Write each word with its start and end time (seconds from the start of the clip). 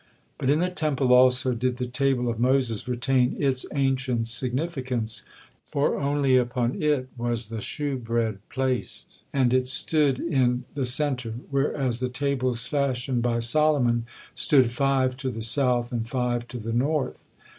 But 0.39 0.49
in 0.49 0.61
the 0.61 0.69
Temple 0.71 1.13
also 1.13 1.53
did 1.53 1.77
the 1.77 1.85
table 1.85 2.27
of 2.27 2.39
Moses 2.39 2.87
retain 2.87 3.35
its 3.37 3.67
ancient 3.71 4.27
significance, 4.29 5.21
for 5.67 5.99
only 5.99 6.37
upon 6.37 6.81
it 6.81 7.07
was 7.19 7.49
the 7.49 7.61
shewbread 7.61 8.39
placed, 8.49 9.21
and 9.31 9.53
it 9.53 9.67
stood 9.67 10.17
in 10.17 10.63
the 10.73 10.87
center, 10.87 11.35
whereas 11.51 11.99
the 11.99 12.09
tables 12.09 12.65
fashioned 12.65 13.21
by 13.21 13.37
Solomon 13.41 14.07
stood 14.33 14.71
five 14.71 15.15
to 15.17 15.29
the 15.29 15.43
south 15.43 15.91
and 15.91 16.09
five 16.09 16.47
to 16.47 16.57
the 16.57 16.73
north. 16.73 17.23